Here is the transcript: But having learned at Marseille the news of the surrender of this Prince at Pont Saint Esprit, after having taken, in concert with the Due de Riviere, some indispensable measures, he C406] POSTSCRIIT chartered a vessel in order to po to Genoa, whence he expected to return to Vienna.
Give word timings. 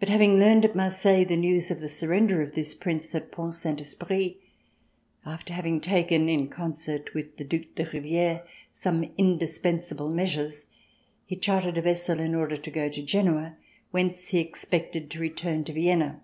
But 0.00 0.08
having 0.08 0.38
learned 0.38 0.64
at 0.64 0.74
Marseille 0.74 1.26
the 1.26 1.36
news 1.36 1.70
of 1.70 1.80
the 1.80 1.88
surrender 1.90 2.40
of 2.40 2.54
this 2.54 2.74
Prince 2.74 3.14
at 3.14 3.30
Pont 3.30 3.52
Saint 3.52 3.78
Esprit, 3.78 4.38
after 5.26 5.52
having 5.52 5.82
taken, 5.82 6.30
in 6.30 6.48
concert 6.48 7.12
with 7.12 7.36
the 7.36 7.44
Due 7.44 7.66
de 7.74 7.84
Riviere, 7.84 8.42
some 8.72 9.10
indispensable 9.18 10.10
measures, 10.10 10.64
he 11.26 11.36
C406] 11.36 11.38
POSTSCRIIT 11.38 11.42
chartered 11.42 11.76
a 11.76 11.82
vessel 11.82 12.20
in 12.20 12.34
order 12.34 12.56
to 12.56 12.70
po 12.70 12.88
to 12.88 13.02
Genoa, 13.02 13.56
whence 13.90 14.28
he 14.28 14.38
expected 14.38 15.10
to 15.10 15.20
return 15.20 15.62
to 15.64 15.74
Vienna. 15.74 16.22